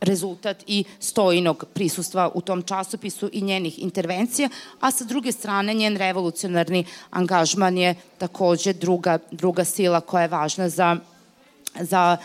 rezultat 0.00 0.64
i 0.66 0.84
stojinog 1.00 1.64
prisustva 1.74 2.30
u 2.34 2.40
tom 2.40 2.62
časopisu 2.62 3.30
i 3.32 3.42
njenih 3.42 3.82
intervencija, 3.82 4.48
a 4.80 4.90
sa 4.90 5.04
druge 5.04 5.32
strane 5.32 5.74
njen 5.74 5.96
revolucionarni 5.96 6.84
angažman 7.10 7.78
je 7.78 7.94
takođe 8.18 8.72
druga, 8.72 9.18
druga 9.30 9.64
sila 9.64 10.00
koja 10.00 10.22
je 10.22 10.28
važna 10.28 10.68
za, 10.68 10.96
za 11.80 12.16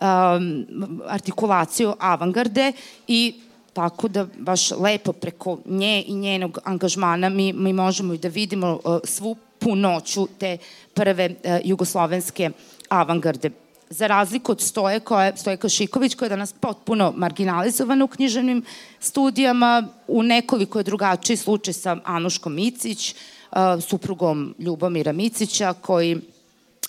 um, 0.00 0.66
artikulaciju 1.06 1.94
avangarde 1.98 2.72
i 3.08 3.34
Tako 3.74 4.08
da 4.08 4.26
baš 4.38 4.70
lepo 4.70 5.12
preko 5.12 5.58
nje 5.66 6.04
i 6.06 6.14
njenog 6.14 6.58
angažmana 6.64 7.28
mi, 7.28 7.52
mi 7.52 7.72
možemo 7.72 8.14
i 8.14 8.18
da 8.18 8.28
vidimo 8.28 8.80
uh, 8.84 8.98
svu 9.04 9.36
punoću 9.58 10.28
te 10.38 10.58
prve 10.94 11.26
uh, 11.30 11.50
jugoslovenske 11.64 12.50
avangarde. 12.88 13.50
Za 13.90 14.06
razliku 14.06 14.52
od 14.52 14.60
Stoje, 14.60 15.00
koja 15.00 15.24
je, 15.24 15.36
Stojka 15.36 15.68
Šiković, 15.68 16.14
koja 16.14 16.26
je 16.26 16.30
danas 16.30 16.52
potpuno 16.52 17.12
marginalizovana 17.16 18.04
u 18.04 18.08
književnim 18.08 18.62
studijama, 19.00 19.88
u 20.08 20.22
nekoliko 20.22 20.78
je 20.78 20.84
drugačiji 20.84 21.36
slučaj 21.36 21.74
sa 21.74 21.96
Anuškom 22.04 22.54
Micić, 22.54 23.14
uh, 23.14 23.58
suprugom 23.82 24.54
Ljubomira 24.58 25.12
Micića, 25.12 25.72
koji 25.72 26.20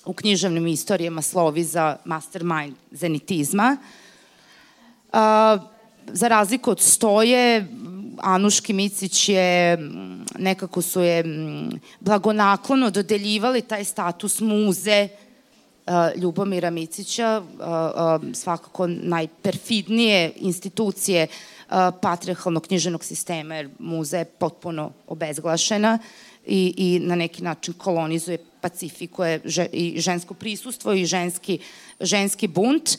u 0.06 0.14
književnim 0.14 0.68
istorijama 0.68 1.22
slovi 1.22 1.64
za 1.64 1.98
mastermind 2.06 2.76
zenitizma. 2.92 3.78
Uh, 5.14 5.20
za 6.08 6.28
razliku 6.28 6.72
od 6.72 6.80
Stoje, 6.80 7.68
Anuški 8.18 8.74
Micić 8.74 9.30
je, 9.30 9.78
nekako 10.40 10.82
su 10.82 11.02
je 11.02 11.24
blagonaklono 12.00 12.90
dodeljivali 12.90 13.62
taj 13.62 13.84
status 13.84 14.40
muze 14.40 15.08
Ljubomira 16.16 16.70
Micića, 16.70 17.42
svakako 18.34 18.88
najperfidnije 18.88 20.32
institucije 20.36 21.28
patriarchalnog 22.02 22.68
knjiženog 22.68 23.04
sistema, 23.04 23.56
jer 23.56 23.70
muza 23.80 24.18
je 24.18 24.26
potpuno 24.26 24.92
obezglašena 25.08 26.00
i, 26.46 26.74
i 26.78 27.00
na 27.00 27.16
neki 27.16 27.44
način 27.44 27.74
kolonizuje, 27.74 28.38
pacifikuje 28.66 29.42
i 29.72 30.02
žensko 30.02 30.34
prisustvo 30.34 30.94
i 30.94 31.06
ženski, 31.06 31.60
ženski 32.00 32.48
bunt. 32.48 32.98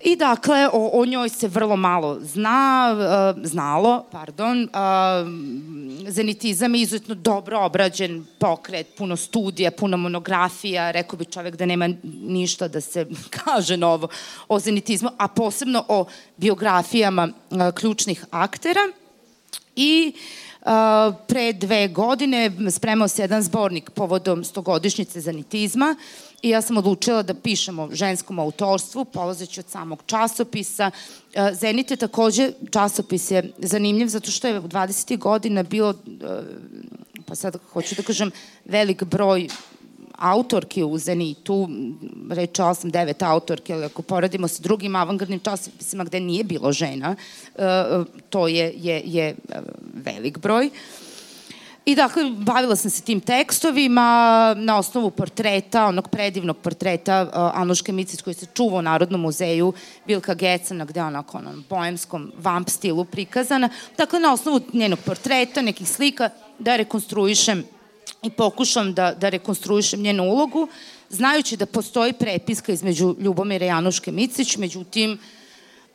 I 0.00 0.16
dakle, 0.16 0.68
o, 0.72 1.00
o 1.00 1.06
njoj 1.06 1.28
se 1.28 1.48
vrlo 1.48 1.76
malo 1.76 2.18
zna, 2.20 2.94
uh, 2.94 3.42
znalo, 3.42 4.04
pardon. 4.12 4.62
Uh, 4.62 4.70
zenitizam 6.08 6.74
je 6.74 6.82
izuzetno 6.82 7.14
dobro 7.14 7.58
obrađen 7.60 8.26
pokret, 8.38 8.86
puno 8.96 9.16
studija, 9.16 9.70
puno 9.70 9.96
monografija, 9.96 10.90
rekao 10.90 11.18
bi 11.18 11.24
čovek 11.24 11.56
da 11.56 11.66
nema 11.66 11.88
ništa 12.04 12.68
da 12.68 12.80
se 12.80 13.06
kaže 13.42 13.76
novo 13.76 14.08
o 14.48 14.60
zenitizmu, 14.60 15.10
a 15.18 15.28
posebno 15.28 15.84
o 15.88 16.04
biografijama 16.36 17.28
uh, 17.28 17.74
ključnih 17.74 18.24
aktera. 18.30 18.86
I 19.76 20.12
uh, 20.14 20.45
pre 21.26 21.52
dve 21.52 21.88
godine 21.88 22.50
spremao 22.70 23.08
se 23.08 23.22
jedan 23.22 23.42
zbornik 23.42 23.90
povodom 23.90 24.44
stogodišnjice 24.44 25.20
zanitizma 25.20 25.96
i 26.42 26.48
ja 26.48 26.62
sam 26.62 26.76
odlučila 26.76 27.22
da 27.22 27.34
pišem 27.34 27.78
o 27.78 27.88
ženskom 27.92 28.38
autorstvu, 28.38 29.04
polazeći 29.04 29.60
od 29.60 29.68
samog 29.68 30.02
časopisa. 30.06 30.90
Zenit 31.52 31.90
je 31.90 31.96
takođe, 31.96 32.50
časopis 32.70 33.30
je 33.30 33.52
zanimljiv 33.58 34.06
zato 34.06 34.30
što 34.30 34.48
je 34.48 34.60
u 34.60 34.68
20. 34.68 35.18
godina 35.18 35.62
bilo, 35.62 35.94
pa 37.26 37.34
sad 37.34 37.56
hoću 37.72 37.94
da 37.94 38.02
kažem, 38.02 38.30
velik 38.64 39.04
broj 39.04 39.48
autorki 40.16 40.84
u 40.84 40.98
Zenitu, 40.98 41.68
reče 42.30 42.62
8-9 42.62 43.26
autorke, 43.26 43.74
ali 43.74 43.84
ako 43.84 44.02
poradimo 44.02 44.48
sa 44.48 44.62
drugim 44.62 44.96
avangardnim 44.96 45.40
časopisima 45.40 46.04
gde 46.04 46.20
nije 46.20 46.44
bilo 46.44 46.72
žena, 46.72 47.16
e, 47.54 47.84
to 48.30 48.48
je, 48.48 48.72
je, 48.76 49.02
je 49.04 49.34
velik 49.94 50.38
broj. 50.38 50.70
I 51.86 51.94
dakle, 51.94 52.30
bavila 52.30 52.76
sam 52.76 52.90
se 52.90 53.02
tim 53.02 53.20
tekstovima 53.20 54.54
na 54.58 54.78
osnovu 54.78 55.10
portreta, 55.10 55.86
onog 55.86 56.08
predivnog 56.08 56.56
portreta 56.56 57.22
uh, 57.22 57.60
Anuške 57.60 57.92
Micic 57.92 58.22
koji 58.22 58.34
se 58.34 58.46
čuva 58.54 58.78
u 58.78 58.82
Narodnom 58.82 59.20
muzeju 59.20 59.72
Vilka 60.06 60.34
Gecana, 60.34 60.84
gde 60.84 61.00
je 61.00 61.04
onako 61.04 61.38
onom 61.38 61.64
boemskom 61.70 62.32
vamp 62.38 62.68
stilu 62.68 63.04
prikazana. 63.04 63.68
Dakle, 63.98 64.20
na 64.20 64.32
osnovu 64.32 64.60
njenog 64.72 64.98
portreta, 65.04 65.62
nekih 65.62 65.88
slika, 65.88 66.30
da 66.58 66.76
rekonstruišem 66.76 67.64
i 68.26 68.30
pokušam 68.30 68.94
da, 68.94 69.14
da 69.14 69.28
rekonstruišem 69.28 70.00
njenu 70.00 70.24
ulogu, 70.24 70.68
znajući 71.10 71.56
da 71.56 71.66
postoji 71.66 72.12
prepiska 72.12 72.72
između 72.72 73.16
Ljubomira 73.20 73.66
i 73.66 73.70
Anuške 73.70 74.12
Micić, 74.12 74.56
međutim, 74.56 75.12
uh, 75.12 75.18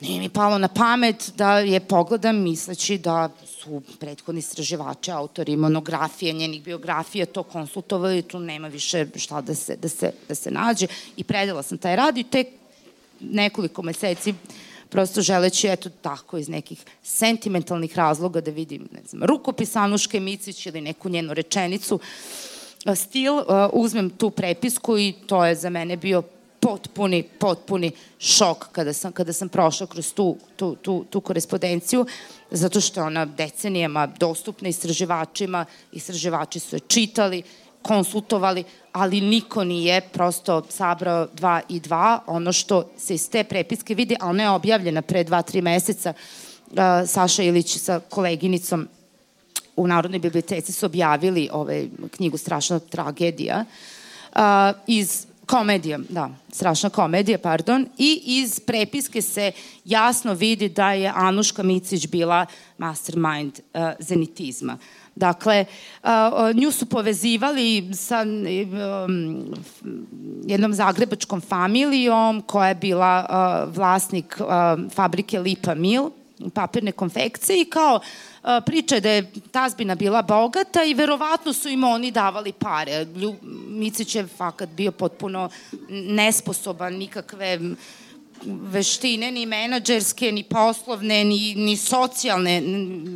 Nije 0.02 0.20
mi 0.20 0.30
palo 0.30 0.58
na 0.58 0.68
pamet 0.68 1.32
da 1.36 1.60
je 1.60 1.80
pogledam 1.80 2.42
misleći 2.42 2.98
da 2.98 3.30
su 3.46 3.82
prethodni 4.00 4.40
istraživači, 4.40 5.12
autori 5.12 5.56
monografije, 5.56 6.34
njenih 6.34 6.64
biografija 6.64 7.26
to 7.26 7.44
konsultovali, 7.44 8.22
tu 8.22 8.40
nema 8.40 8.68
više 8.68 9.06
šta 9.16 9.42
da 9.42 9.56
se, 9.56 9.76
da 9.76 9.90
se, 9.90 10.12
da 10.28 10.36
se 10.36 10.52
nađe 10.52 10.88
i 11.18 11.24
predala 11.24 11.64
sam 11.64 11.78
taj 11.78 11.96
rad 11.96 12.18
i 12.18 12.24
tek 12.24 12.48
nekoliko 13.20 13.82
meseci 13.82 14.34
prosto 14.92 15.22
želeći, 15.22 15.68
eto 15.68 15.90
tako, 15.90 16.38
iz 16.38 16.50
nekih 16.50 16.84
sentimentalnih 17.04 17.98
razloga 17.98 18.42
da 18.42 18.52
vidim, 18.52 18.90
ne 18.92 19.02
znam, 19.06 19.24
rukopis 19.24 19.76
Anuške 19.76 20.20
Micić 20.20 20.66
ili 20.66 20.82
neku 20.82 21.10
njenu 21.10 21.34
rečenicu, 21.34 22.00
stil, 22.96 23.34
uzmem 23.74 24.10
tu 24.10 24.30
prepisku 24.30 24.98
i 24.98 25.14
to 25.28 25.46
je 25.46 25.56
za 25.56 25.70
mene 25.70 25.98
bio 25.98 26.24
potpuni, 26.60 27.24
potpuni 27.24 27.92
šok 28.20 28.68
kada 28.72 28.94
sam, 28.94 29.12
kada 29.12 29.34
sam 29.34 29.50
prošla 29.50 29.88
kroz 29.88 30.14
tu, 30.14 30.38
tu, 30.56 30.76
tu, 30.76 31.06
tu 31.10 31.22
korespondenciju, 31.22 32.06
zato 32.52 32.82
što 32.82 33.00
je 33.00 33.06
ona 33.06 33.26
decenijama 33.26 34.08
dostupna 34.08 34.70
istraživačima, 34.70 35.66
istraživači 35.92 36.60
su 36.60 36.76
je 36.76 36.80
čitali, 36.80 37.44
konsultovali, 37.82 38.64
ali 38.92 39.22
niko 39.22 39.64
nije 39.64 40.02
prosto 40.02 40.62
sabrao 40.70 41.28
dva 41.34 41.62
i 41.70 41.80
dva. 41.80 42.20
Ono 42.28 42.54
što 42.54 42.90
se 42.98 43.16
iz 43.16 43.30
te 43.30 43.44
prepiske 43.44 43.96
vidi, 43.96 44.16
a 44.20 44.30
ona 44.30 44.44
je 44.44 44.50
objavljena 44.50 45.02
pre 45.02 45.24
dva, 45.24 45.42
tri 45.42 45.62
meseca, 45.62 46.14
Saša 47.08 47.44
Ilić 47.44 47.78
sa 47.78 48.00
koleginicom 48.00 48.88
u 49.76 49.88
Narodnoj 49.88 50.20
biblioteci 50.20 50.72
su 50.72 50.86
objavili 50.86 51.50
ovaj, 51.52 51.88
knjigu 52.16 52.38
Strašna 52.38 52.80
tragedija 52.80 53.66
iz 54.88 55.26
Komedija, 55.52 56.00
da, 56.10 56.30
strašna 56.52 56.90
komedija, 56.90 57.38
pardon. 57.38 57.88
I 57.98 58.22
iz 58.26 58.60
prepiske 58.60 59.22
se 59.22 59.52
jasno 59.86 60.34
vidi 60.34 60.70
da 60.70 60.92
je 60.94 61.12
Anuška 61.16 61.64
Micić 61.64 62.08
bila 62.08 62.46
mastermind 62.78 63.60
uh, 63.74 63.82
zenitizma. 64.00 64.78
Dakle, 65.16 65.66
uh, 66.04 66.10
nju 66.56 66.72
su 66.72 66.86
povezivali 66.86 67.94
sa 67.94 68.24
um, 68.24 69.54
jednom 70.46 70.74
zagrebačkom 70.74 71.42
familijom 71.42 72.42
koja 72.42 72.68
je 72.68 72.76
bila 72.76 73.26
uh, 73.30 73.76
vlasnik 73.76 74.38
uh, 74.40 74.92
fabrike 74.94 75.40
Lipa 75.40 75.76
Mill, 75.76 76.10
papirne 76.50 76.92
konfekcije 76.92 77.62
i 77.62 77.66
kao 77.66 78.00
priča 78.66 78.96
je 78.96 79.02
da 79.02 79.10
je 79.10 79.32
tazbina 79.52 79.96
bila 79.96 80.22
bogata 80.22 80.84
i 80.84 80.94
verovatno 80.94 81.54
su 81.54 81.70
im 81.70 81.84
oni 81.84 82.12
davali 82.12 82.54
pare. 82.54 83.06
Micić 83.68 84.16
je 84.16 84.28
fakat 84.28 84.70
bio 84.70 84.92
potpuno 84.92 85.50
nesposoban, 85.90 86.94
nikakve 86.94 87.60
veštine, 88.46 89.32
ni 89.32 89.46
menadžerske, 89.46 90.32
ni 90.32 90.44
poslovne, 90.44 91.24
ni, 91.24 91.56
ni 91.56 91.78
socijalne 91.78 92.62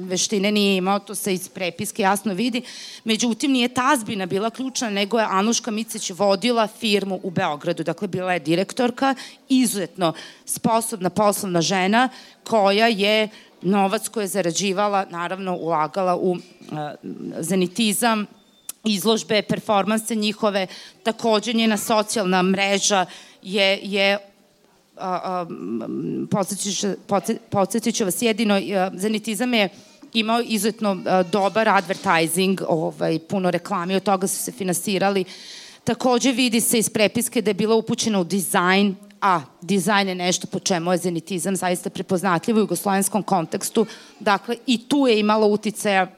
veštine 0.09 0.51
nije 0.51 0.77
imao, 0.77 0.99
to 0.99 1.15
se 1.15 1.33
iz 1.33 1.49
prepiske 1.49 2.01
jasno 2.01 2.33
vidi. 2.33 2.61
Međutim, 3.03 3.51
nije 3.51 3.67
tazbina 3.67 4.25
bila 4.25 4.49
ključna, 4.49 4.89
nego 4.89 5.19
je 5.19 5.27
Anuška 5.29 5.71
Micić 5.71 6.09
vodila 6.09 6.67
firmu 6.67 7.19
u 7.23 7.29
Beogradu. 7.29 7.83
Dakle, 7.83 8.07
bila 8.07 8.33
je 8.33 8.39
direktorka, 8.39 9.15
izuzetno 9.49 10.13
sposobna 10.45 11.09
poslovna 11.09 11.61
žena 11.61 12.09
koja 12.43 12.87
je 12.87 13.29
novac 13.61 14.07
koje 14.07 14.23
je 14.23 14.27
zarađivala, 14.27 15.05
naravno, 15.09 15.55
ulagala 15.55 16.15
u 16.15 16.31
uh, 16.31 16.39
zenitizam, 17.39 18.25
izložbe, 18.83 19.41
performanse 19.41 20.15
njihove, 20.15 20.67
takođe 21.03 21.53
njena 21.53 21.77
socijalna 21.77 22.41
mreža 22.41 23.05
je, 23.41 23.79
je 23.83 24.34
podsjetit 27.49 27.95
ću 27.95 28.05
vas 28.05 28.21
jedino, 28.21 28.59
Zenitizam 28.93 29.53
je 29.53 29.69
imao 30.13 30.41
izuzetno 30.41 30.97
dobar 31.31 31.69
advertising, 31.69 32.61
ovaj, 32.67 33.19
puno 33.19 33.51
reklami, 33.51 33.95
od 33.95 34.03
toga 34.03 34.27
su 34.27 34.37
se 34.37 34.51
finansirali. 34.51 35.23
Takođe 35.83 36.31
vidi 36.31 36.61
se 36.61 36.79
iz 36.79 36.89
prepiske 36.89 37.41
da 37.41 37.49
je 37.49 37.53
bila 37.53 37.75
upućena 37.75 38.19
u 38.19 38.23
dizajn, 38.23 38.95
a 39.21 39.41
dizajn 39.61 40.07
je 40.07 40.15
nešto 40.15 40.47
po 40.47 40.59
čemu 40.59 40.91
je 40.91 40.97
zenitizam 40.97 41.55
zaista 41.55 41.89
prepoznatljiv 41.89 42.55
u 42.55 42.59
jugoslovenskom 42.59 43.23
kontekstu. 43.23 43.85
Dakle, 44.19 44.55
i 44.67 44.87
tu 44.87 45.07
je 45.07 45.19
imala 45.19 45.47
uticaja 45.47 46.11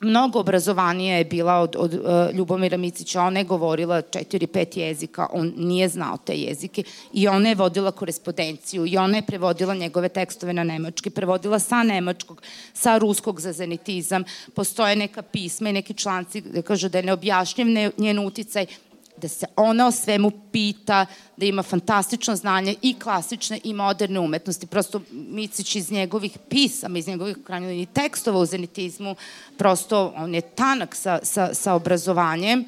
mnogo 0.00 0.40
obrazovanija 0.40 1.16
je 1.16 1.24
bila 1.24 1.54
od, 1.54 1.76
od 1.78 1.94
uh, 1.94 2.34
Ljubomira 2.34 2.76
Micića. 2.76 3.22
Ona 3.22 3.40
je 3.40 3.44
govorila 3.44 4.02
četiri, 4.02 4.46
pet 4.46 4.76
jezika, 4.76 5.26
on 5.32 5.52
nije 5.56 5.88
znao 5.88 6.16
te 6.16 6.34
jezike 6.34 6.82
i 7.12 7.28
ona 7.28 7.48
je 7.48 7.54
vodila 7.54 7.90
korespondenciju 7.90 8.86
i 8.86 8.96
ona 8.96 9.16
je 9.16 9.26
prevodila 9.26 9.74
njegove 9.74 10.08
tekstove 10.08 10.52
na 10.52 10.64
nemački, 10.64 11.10
prevodila 11.10 11.58
sa 11.58 11.82
nemačkog, 11.82 12.42
sa 12.74 12.98
ruskog 12.98 13.40
za 13.40 13.52
zenitizam. 13.52 14.24
Postoje 14.54 14.96
neka 14.96 15.22
pisma 15.22 15.68
i 15.70 15.72
neki 15.72 15.94
članci 15.94 16.40
gde 16.40 16.62
kaže 16.62 16.88
da 16.88 16.98
je 16.98 17.04
neobjašnjiv 17.04 17.92
njen 17.98 18.18
uticaj 18.18 18.66
da 19.16 19.28
se 19.28 19.46
ona 19.56 19.86
o 19.86 19.90
svemu 19.90 20.30
pita, 20.52 21.06
da 21.36 21.46
ima 21.46 21.62
fantastično 21.62 22.36
znanje 22.36 22.74
i 22.82 22.94
klasične 22.98 23.60
i 23.64 23.74
moderne 23.74 24.20
umetnosti. 24.20 24.66
Prosto 24.66 25.00
Micić 25.10 25.76
iz 25.76 25.90
njegovih 25.90 26.38
pisama, 26.48 26.98
iz 26.98 27.06
njegovih 27.06 27.36
krajnjih 27.44 27.88
tekstova 27.88 28.40
u 28.40 28.46
zenitizmu, 28.46 29.16
prosto 29.56 30.12
on 30.16 30.34
je 30.34 30.40
tanak 30.40 30.94
sa, 30.94 31.18
sa, 31.22 31.54
sa 31.54 31.74
obrazovanjem, 31.74 32.60
uh, 32.60 32.66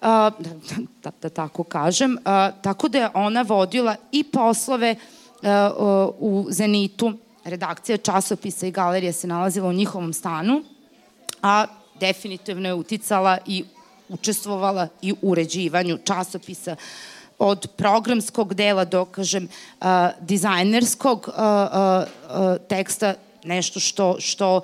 da, 0.00 0.32
da, 1.02 1.10
da 1.22 1.28
tako 1.28 1.64
kažem. 1.64 2.12
Uh, 2.12 2.62
tako 2.62 2.88
da 2.88 2.98
je 2.98 3.10
ona 3.14 3.42
vodila 3.42 3.96
i 4.12 4.24
poslove 4.24 4.96
uh, 5.42 5.48
u 6.18 6.46
Zenitu, 6.50 7.12
redakcija 7.44 7.98
časopisa 7.98 8.66
i 8.66 8.70
galerija 8.70 9.12
se 9.12 9.26
nalazila 9.26 9.68
u 9.68 9.72
njihovom 9.72 10.12
stanu, 10.12 10.62
a 11.42 11.66
definitivno 12.00 12.68
je 12.68 12.74
uticala 12.74 13.38
i 13.46 13.64
učestvovala 14.08 14.88
i 15.02 15.12
u 15.12 15.16
uređivanju 15.22 15.98
časopisa 16.04 16.76
od 17.38 17.66
programskog 17.76 18.54
dela 18.54 18.84
do, 18.84 19.04
kažem, 19.04 19.48
uh, 19.80 19.86
dizajnerskog 20.20 21.28
uh, 21.28 21.34
uh, 21.34 22.56
teksta, 22.68 23.14
nešto 23.44 23.80
što, 23.80 24.16
što 24.20 24.60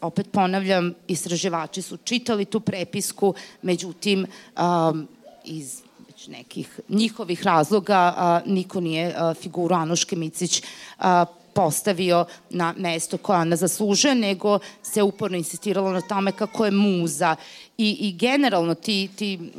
opet 0.00 0.32
ponavljam, 0.32 0.94
istraživači 1.08 1.82
su 1.82 1.96
čitali 1.96 2.44
tu 2.44 2.60
prepisku, 2.60 3.34
međutim, 3.62 4.26
um, 4.56 5.08
iz 5.44 5.84
nekih 6.28 6.80
njihovih 6.88 7.42
razloga 7.42 8.14
a, 8.16 8.40
niko 8.46 8.80
nije 8.80 9.14
a, 9.16 9.34
figuru 9.34 9.74
Anuške 9.74 10.16
Micić 10.16 10.62
a, 10.98 11.24
postavio 11.54 12.24
na 12.50 12.74
mesto 12.76 13.18
koje 13.18 13.38
ona 13.38 13.56
zaslužuje, 13.56 14.14
nego 14.14 14.58
se 14.82 15.02
uporno 15.02 15.36
insistiralo 15.36 15.92
na 15.92 16.00
tome 16.00 16.32
kako 16.32 16.64
je 16.64 16.70
muza. 16.70 17.36
I, 17.78 17.96
i 18.00 18.12
generalno 18.12 18.74
ti, 18.74 19.08
ti, 19.16 19.52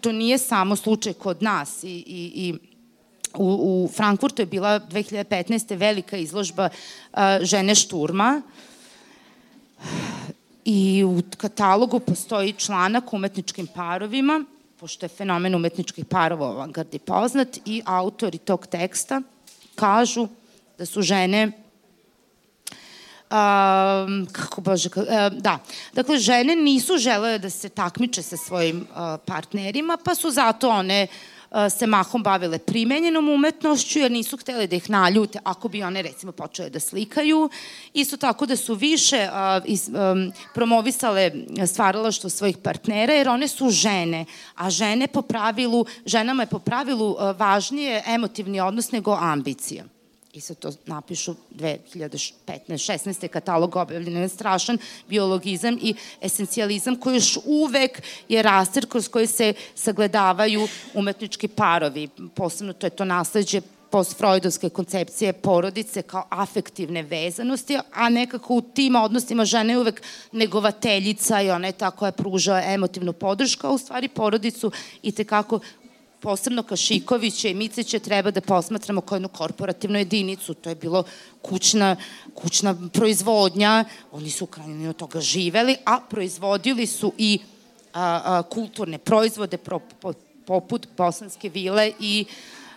to 0.00 0.12
nije 0.12 0.38
samo 0.38 0.76
slučaj 0.76 1.12
kod 1.12 1.42
nas 1.42 1.84
i, 1.84 1.88
i, 1.88 2.32
i 2.34 2.54
U, 3.34 3.84
u 3.84 3.88
Frankfurtu 3.92 4.42
je 4.42 4.46
bila 4.46 4.80
2015. 4.80 5.76
velika 5.76 6.16
izložba 6.16 6.68
uh, 6.68 7.18
žene 7.42 7.74
šturma 7.74 8.42
i 10.64 11.04
u 11.04 11.22
katalogu 11.36 12.00
postoji 12.00 12.52
članak 12.52 13.12
umetničkim 13.12 13.66
parovima, 13.66 14.44
pošto 14.76 15.06
je 15.06 15.08
fenomen 15.08 15.54
umetničkih 15.54 16.04
parova 16.04 16.48
u 16.48 16.50
avangardi 16.50 16.98
poznat 16.98 17.58
i 17.64 17.82
autori 17.84 18.38
tog 18.38 18.66
teksta 18.66 19.22
kažu 19.74 20.28
da 20.78 20.86
su 20.86 21.02
žene 21.02 21.52
Um, 23.28 24.26
kako 24.32 24.60
bože, 24.60 24.88
uh, 24.96 25.04
da. 25.40 25.58
Dakle, 25.92 26.18
žene 26.18 26.56
nisu 26.56 26.96
želele 26.96 27.38
da 27.38 27.50
se 27.50 27.68
takmiče 27.68 28.22
sa 28.22 28.36
svojim 28.36 28.80
uh, 28.80 29.20
partnerima, 29.26 29.98
pa 30.04 30.14
su 30.14 30.30
zato 30.30 30.68
one 30.68 31.06
uh, 31.50 31.56
se 31.78 31.86
mahom 31.86 32.22
bavile 32.22 32.58
primenjenom 32.58 33.28
umetnošću, 33.28 33.98
jer 33.98 34.10
nisu 34.10 34.36
htele 34.36 34.66
da 34.66 34.76
ih 34.76 34.90
naljute 34.90 35.38
ako 35.44 35.68
bi 35.68 35.82
one, 35.82 36.02
recimo, 36.02 36.32
počele 36.32 36.70
da 36.70 36.80
slikaju. 36.80 37.50
Isto 37.92 38.16
tako 38.16 38.46
da 38.46 38.56
su 38.56 38.74
više 38.74 39.28
uh, 39.28 39.64
iz, 39.66 39.88
um, 39.88 40.32
promovisale 40.54 41.32
stvaralaštvo 41.66 42.30
svojih 42.30 42.56
partnera, 42.56 43.12
jer 43.12 43.28
one 43.28 43.48
su 43.48 43.70
žene, 43.70 44.24
a 44.54 44.70
žene 44.70 45.06
po 45.06 45.22
pravilu, 45.22 45.84
ženama 46.06 46.42
je 46.42 46.46
po 46.46 46.58
pravilu 46.58 47.10
uh, 47.10 47.38
važnije 47.38 48.02
emotivni 48.06 48.60
odnos 48.60 48.92
nego 48.92 49.12
ambicija 49.20 49.84
i 50.32 50.40
sad 50.40 50.58
to 50.58 50.72
napišu 50.86 51.34
2015. 51.54 52.32
16. 52.68 53.28
katalog 53.28 53.76
objavljen 53.76 54.16
je 54.16 54.28
strašan 54.28 54.78
biologizam 55.08 55.78
i 55.82 55.94
esencijalizam 56.20 56.96
koji 56.96 57.14
još 57.14 57.38
uvek 57.44 58.02
je 58.28 58.42
raster 58.42 58.86
kroz 58.86 59.08
koji 59.08 59.26
se 59.26 59.54
sagledavaju 59.74 60.68
umetnički 60.94 61.48
parovi. 61.48 62.08
Posebno 62.34 62.72
to 62.72 62.86
je 62.86 62.90
to 62.90 63.04
nasledđe 63.04 63.60
postfreudovske 63.90 64.68
koncepcije 64.68 65.32
porodice 65.32 66.02
kao 66.02 66.26
afektivne 66.30 67.02
vezanosti, 67.02 67.78
a 67.94 68.08
nekako 68.08 68.54
u 68.54 68.60
tim 68.60 68.96
odnosima 68.96 69.44
žena 69.44 69.72
je 69.72 69.78
uvek 69.78 70.02
negovateljica 70.32 71.42
i 71.42 71.50
ona 71.50 71.66
je 71.66 71.72
ta 71.72 71.90
koja 71.90 72.12
pruža 72.12 72.62
emotivnu 72.64 73.12
podršku, 73.12 73.66
a 73.66 73.70
u 73.70 73.78
stvari 73.78 74.08
porodicu 74.08 74.72
i 75.02 75.12
tekako 75.12 75.60
posebno 76.20 76.62
Kašikovića 76.62 77.48
i 77.48 77.54
Miceće 77.54 77.98
treba 77.98 78.30
da 78.30 78.40
posmatramo 78.40 79.00
kao 79.00 79.16
jednu 79.16 79.28
korporativnu 79.28 79.98
jedinicu. 79.98 80.54
To 80.54 80.68
je 80.68 80.74
bilo 80.74 81.04
kućna, 81.42 81.96
kućna 82.34 82.74
proizvodnja, 82.92 83.84
oni 84.12 84.30
su 84.30 84.46
krajnje 84.46 84.88
od 84.88 84.96
toga 84.96 85.20
živeli, 85.20 85.76
a 85.84 86.00
proizvodili 86.10 86.86
su 86.86 87.12
i 87.18 87.38
a, 87.92 88.20
a, 88.24 88.42
kulturne 88.42 88.98
proizvode 88.98 89.56
pro, 89.56 89.80
po, 90.00 90.12
poput 90.46 90.86
Bosanske 90.96 91.48
vile 91.48 91.92
i 92.00 92.24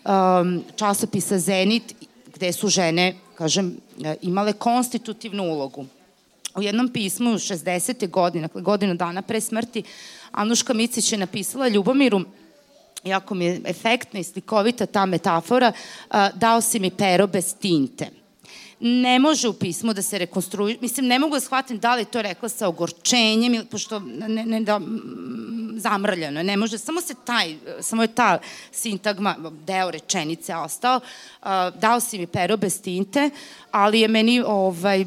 a, 0.06 0.44
časopisa 0.76 1.40
Zenit, 1.40 1.96
gde 2.34 2.54
su 2.54 2.68
žene, 2.68 3.16
kažem, 3.36 3.78
imale 4.22 4.54
konstitutivnu 4.54 5.44
ulogu. 5.44 5.86
U 6.56 6.62
jednom 6.62 6.90
pismu 6.90 7.30
60. 7.30 8.10
godine, 8.10 8.48
dakle 8.48 8.62
godinu 8.62 8.96
dana 8.96 9.22
pre 9.22 9.42
smrti, 9.42 9.84
Anuška 10.32 10.74
Micić 10.74 11.12
je 11.12 11.18
napisala 11.18 11.68
Ljubomiru 11.68 12.22
jako 13.04 13.36
mi 13.36 13.46
je 13.46 13.62
efektna 13.66 14.20
i 14.20 14.24
slikovita 14.24 14.86
ta 14.86 15.06
metafora, 15.06 15.72
dao 16.34 16.62
si 16.62 16.80
mi 16.80 16.92
pero 16.92 17.28
bez 17.28 17.56
tinte. 17.56 18.10
Ne 18.80 19.20
može 19.20 19.48
u 19.48 19.54
pismu 19.54 19.94
da 19.94 20.02
se 20.02 20.18
rekonstruuje, 20.18 20.78
mislim, 20.82 21.08
ne 21.08 21.20
mogu 21.20 21.36
da 21.36 21.40
shvatim 21.40 21.80
da 21.80 21.96
li 21.96 22.06
to 22.06 22.22
rekla 22.22 22.50
sa 22.50 22.68
ogorčenjem, 22.68 23.66
pošto 23.72 24.00
ne, 24.00 24.46
ne 24.46 24.62
da, 24.62 24.82
zamrljeno, 25.78 26.44
ne 26.44 26.58
može, 26.58 26.78
samo 26.78 27.02
se 27.02 27.14
taj, 27.26 27.56
samo 27.82 28.02
je 28.02 28.08
ta 28.08 28.40
sintagma, 28.72 29.36
deo 29.68 29.92
rečenice 29.92 30.56
ostao, 30.56 31.00
dao 31.76 32.00
si 32.00 32.18
mi 32.18 32.28
pero 32.28 32.58
bez 32.58 32.82
tinte, 32.82 33.30
ali 33.72 34.00
je 34.00 34.08
meni 34.08 34.42
ovaj, 34.46 35.06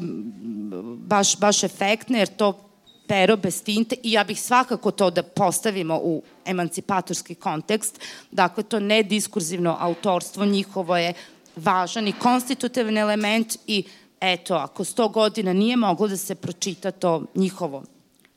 baš, 0.97 1.37
baš 1.37 1.63
efektno, 1.63 2.17
jer 2.17 2.27
to 2.27 2.69
pero 3.07 3.37
bez 3.37 3.63
tinte 3.63 3.95
i 4.03 4.11
ja 4.11 4.23
bih 4.23 4.41
svakako 4.41 4.91
to 4.91 5.09
da 5.09 5.23
postavimo 5.23 5.99
u 6.03 6.23
emancipatorski 6.45 7.35
kontekst. 7.35 7.99
Dakle, 8.31 8.63
to 8.63 8.79
nediskurzivno 8.79 9.77
autorstvo 9.79 10.45
njihovo 10.45 10.97
je 10.97 11.13
važan 11.55 12.07
i 12.07 12.13
konstitutivni 12.19 12.99
element 12.99 13.57
i 13.67 13.83
eto, 14.21 14.55
ako 14.55 14.83
sto 14.83 15.07
godina 15.09 15.53
nije 15.53 15.75
moglo 15.75 16.07
da 16.07 16.17
se 16.17 16.35
pročita 16.35 16.91
to 16.91 17.25
njihovo 17.35 17.83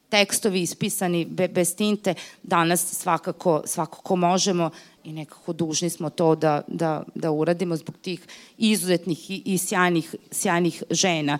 tekstovi 0.09 0.63
ispisani 0.63 1.25
bez 1.25 1.77
tinte, 1.77 2.15
danas 2.43 2.95
svakako, 2.95 3.63
svakako 3.67 4.17
možemo 4.17 4.71
i 5.05 5.13
nekako 5.13 5.53
dužni 5.53 5.91
smo 5.91 6.11
to 6.11 6.35
da, 6.35 6.63
da, 6.67 7.03
da 7.15 7.31
uradimo 7.31 7.77
zbog 7.77 7.97
tih 8.03 8.21
izuzetnih 8.59 9.31
i, 9.31 9.43
i 9.45 9.59
sjajnih, 9.59 10.15
sjajnih 10.31 10.83
žena. 10.91 11.39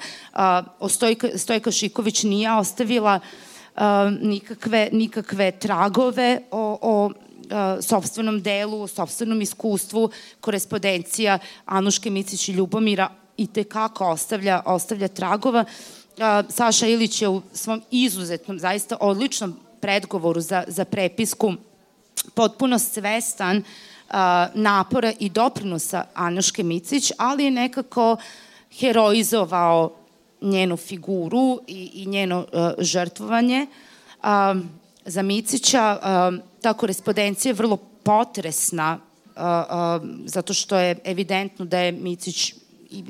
Uh, 0.81 0.91
Stojka, 0.91 1.29
Stojka 1.39 1.71
Šiković 1.71 2.23
nije 2.23 2.53
ostavila 2.53 3.21
uh, 3.23 3.58
nikakve, 4.21 4.89
nikakve 4.93 5.51
tragove 5.51 6.41
o, 6.51 6.79
o 6.83 7.11
sobstvenom 7.81 8.43
delu, 8.43 8.87
sobstvenom 8.87 9.41
iskustvu, 9.43 10.11
korespondencija 10.41 11.39
Anuške 11.65 12.11
Micić 12.11 12.49
i 12.49 12.53
Ljubomira 12.53 13.11
i 13.37 13.47
tekako 13.47 14.09
ostavlja, 14.09 14.63
ostavlja 14.67 15.09
tragova. 15.09 15.65
Saša 16.49 16.87
Ilić 16.87 17.23
je 17.23 17.29
u 17.29 17.43
svom 17.53 17.83
izuzetnom, 17.91 18.59
zaista 18.59 18.97
odličnom 19.01 19.57
predgovoru 19.81 20.41
za, 20.41 20.65
za 20.69 20.85
prepisku 20.85 21.53
potpuno 22.35 22.79
svestan 22.79 23.63
napora 24.55 25.13
i 25.19 25.29
doprinosa 25.29 26.05
Anoške 26.15 26.63
Micić, 26.63 27.13
ali 27.19 27.45
je 27.45 27.51
nekako 27.51 28.17
heroizovao 28.81 29.98
njenu 30.41 30.77
figuru 30.77 31.61
i, 31.67 31.91
i 31.95 32.07
njeno 32.07 32.39
uh, 32.39 32.71
žrtvovanje. 32.79 33.67
Um, 34.25 34.69
za 35.05 35.23
Micića 35.23 35.99
um, 35.99 36.41
ta 36.63 36.73
korespondencija 36.73 37.51
je 37.51 37.55
vrlo 37.55 37.77
potresna 38.03 38.99
uh, 38.99 39.43
uh, 39.43 40.09
zato 40.25 40.55
što 40.55 40.77
je 40.77 40.99
evidentno 41.05 41.65
da 41.65 41.79
je 41.79 41.93
Micić 41.93 42.55
i, 42.91 43.05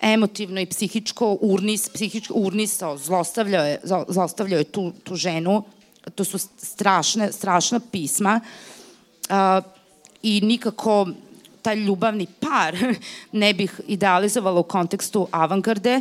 emotivno 0.00 0.60
i 0.60 0.66
psihičko 0.66 1.38
urnis, 1.40 1.88
psihičko 1.88 2.34
urnisao, 2.34 2.98
zlostavljao 2.98 3.64
je, 3.64 3.80
zlostavljao 4.08 4.58
je 4.58 4.64
tu, 4.64 4.92
tu 5.04 5.16
ženu 5.16 5.62
to 6.10 6.24
su 6.24 6.38
strašne, 6.38 7.32
strašna 7.32 7.80
pisma 7.92 8.40
a, 9.28 9.60
i 10.22 10.40
nikako 10.40 11.08
taj 11.62 11.76
ljubavni 11.76 12.26
par 12.40 12.76
ne 13.32 13.54
bih 13.54 13.80
idealizovala 13.86 14.60
u 14.60 14.62
kontekstu 14.62 15.28
avangarde. 15.30 16.00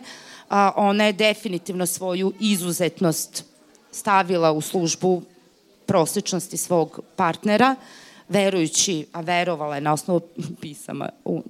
A, 0.53 0.71
ona 0.75 1.05
je 1.05 1.13
definitivno 1.13 1.85
svoju 1.85 2.33
izuzetnost 2.39 3.45
stavila 3.91 4.51
u 4.51 4.61
službu 4.61 5.21
prosečnosti 5.85 6.57
svog 6.57 6.99
partnera, 7.15 7.75
verujući, 8.29 9.05
a 9.13 9.21
verovala 9.21 9.75
je 9.75 9.81
na 9.81 9.93
osnovu 9.93 10.21
pisama 10.61 11.09
u 11.25 11.41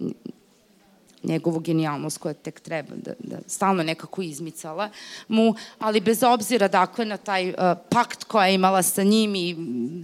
njegovu 1.23 1.59
genijalnost 1.59 2.17
koja 2.17 2.33
tek 2.33 2.59
treba 2.59 2.95
da, 2.95 3.11
da 3.19 3.37
stalno 3.47 3.83
nekako 3.83 4.21
izmicala 4.21 4.89
mu, 5.27 5.55
ali 5.79 6.01
bez 6.01 6.23
obzira 6.23 6.67
dakle 6.67 7.05
na 7.05 7.17
taj 7.17 7.49
uh, 7.49 7.55
pakt 7.89 8.23
koja 8.23 8.47
je 8.47 8.55
imala 8.55 8.81
sa 8.81 9.03
njim 9.03 9.35
i 9.35 9.55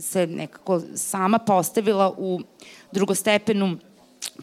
se 0.02 0.28
nekako 0.28 0.82
sama 0.96 1.38
postavila 1.38 2.14
u 2.18 2.40
drugostepenu 2.92 3.78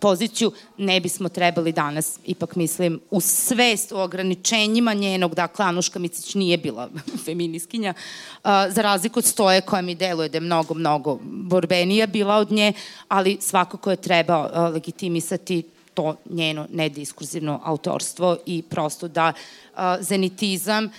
poziciju 0.00 0.52
ne 0.78 1.00
bismo 1.00 1.28
trebali 1.28 1.72
danas, 1.72 2.18
ipak 2.24 2.56
mislim, 2.56 3.00
u 3.10 3.20
svest 3.20 3.92
o 3.92 4.02
ograničenjima 4.02 4.94
njenog, 4.94 5.34
dakle, 5.34 5.64
Anuška 5.64 5.98
Micić 5.98 6.34
nije 6.34 6.58
bila 6.58 6.88
feminiskinja, 7.24 7.94
uh, 7.96 8.50
za 8.70 8.82
razliku 8.82 9.18
od 9.18 9.24
Stoje 9.24 9.60
koja 9.60 9.82
mi 9.82 9.94
deluje 9.94 10.28
da 10.28 10.36
je 10.36 10.40
mnogo, 10.40 10.74
mnogo 10.74 11.18
borbenija 11.22 12.06
bila 12.06 12.36
od 12.36 12.52
nje, 12.52 12.72
ali 13.08 13.38
svakako 13.40 13.90
je 13.90 13.96
treba 13.96 14.40
uh, 14.40 14.74
legitimisati 14.74 15.62
to 15.94 16.16
njeno 16.30 16.66
nediskurzivno 16.72 17.60
autorstvo 17.64 18.36
i 18.46 18.62
prosto 18.62 19.08
da 19.08 19.32
uh, 19.32 19.80
zenitizam 20.00 20.90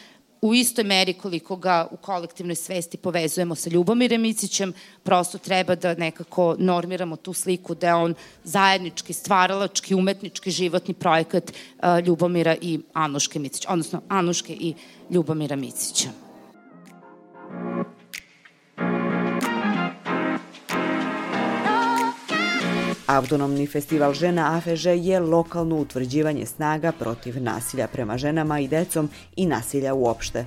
u 0.41 0.53
istoj 0.53 0.83
meri 0.83 1.13
koliko 1.13 1.55
ga 1.55 1.87
u 1.91 1.97
kolektivnoj 1.97 2.55
svesti 2.55 2.97
povezujemo 2.97 3.55
sa 3.55 3.69
Ljubomirem 3.69 4.21
Micićem, 4.21 4.73
prosto 5.03 5.37
treba 5.37 5.75
da 5.75 5.93
nekako 5.93 6.55
normiramo 6.59 7.15
tu 7.15 7.33
sliku 7.33 7.75
da 7.75 7.87
je 7.87 7.95
on 7.95 8.13
zajednički, 8.43 9.13
stvaralački, 9.13 9.95
umetnički 9.95 10.51
životni 10.51 10.93
projekat 10.93 11.51
uh, 11.51 12.05
Ljubomira 12.05 12.55
i 12.61 12.79
Anuške 12.93 13.39
Micića, 13.39 13.69
odnosno 13.71 14.01
Anuške 14.09 14.53
i 14.53 14.73
Ljubomira 15.09 15.55
Micića. 15.55 16.26
Autonomni 23.07 23.67
festival 23.67 24.13
žena 24.13 24.57
AFŽ 24.57 24.85
je 24.85 25.19
lokalno 25.19 25.75
utvrđivanje 25.75 26.45
snaga 26.45 26.91
protiv 26.91 27.43
nasilja 27.43 27.87
prema 27.87 28.17
ženama 28.17 28.59
i 28.59 28.67
decom 28.67 29.09
i 29.35 29.45
nasilja 29.45 29.93
uopšte. 29.93 30.45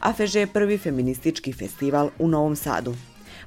AFŽ 0.00 0.34
je 0.34 0.46
prvi 0.46 0.78
feministički 0.78 1.52
festival 1.52 2.10
u 2.18 2.28
Novom 2.28 2.56
Sadu. 2.56 2.94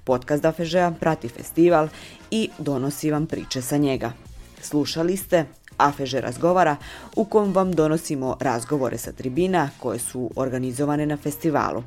Podcast 0.04 0.46
AFŽ-a 0.46 0.94
prati 1.00 1.30
festival 1.30 1.88
i 2.32 2.50
donosi 2.58 3.12
vam 3.12 3.26
priče 3.26 3.62
sa 3.62 3.78
njega. 3.78 4.12
Slušali 4.62 5.18
ste 5.18 5.46
AFŽ 5.78 6.14
razgovara 6.14 6.76
u 7.16 7.26
kom 7.26 7.54
vam 7.54 7.72
donosimo 7.72 8.38
razgovore 8.40 8.98
sa 8.98 9.12
tribina 9.12 9.70
koje 9.80 10.00
su 10.00 10.32
organizovane 10.36 11.06
na 11.06 11.18
festivalu. 11.18 11.84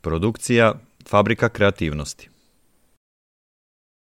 Produkcija 0.00 0.74
Fabrika 1.08 1.48
kreativnosti 1.48 2.33